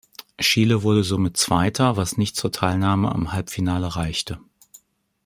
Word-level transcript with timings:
Chile 0.39 0.81
wurde 0.81 1.03
somit 1.03 1.37
Zweiter, 1.37 1.95
was 1.95 2.17
nicht 2.17 2.35
zur 2.35 2.51
Teilnahme 2.51 3.11
am 3.13 3.33
Halbfinale 3.33 3.95
reichte. 3.95 4.39